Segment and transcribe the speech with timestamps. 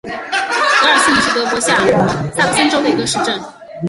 [0.81, 1.75] 德尔苏姆是德国下
[2.35, 3.39] 萨克森州的一个市镇。